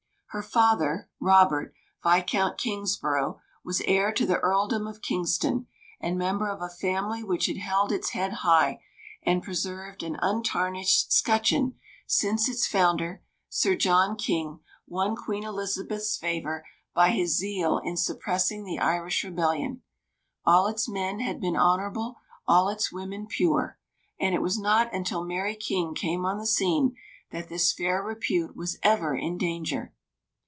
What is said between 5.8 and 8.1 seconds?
and member of a family which had held